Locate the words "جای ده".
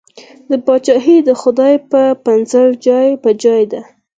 3.43-3.81